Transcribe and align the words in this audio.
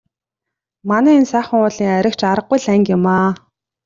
Манай 0.89 1.15
энэ 1.19 1.29
Сайхан 1.31 1.59
уулын 1.63 1.89
айраг 1.95 2.15
ч 2.19 2.21
аргагүй 2.31 2.59
л 2.63 2.67
анги 2.73 2.91
юмаа. 2.97 3.29